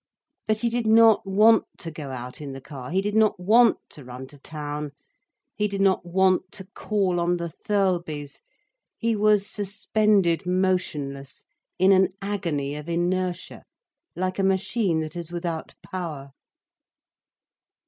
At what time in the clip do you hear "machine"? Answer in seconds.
14.43-15.01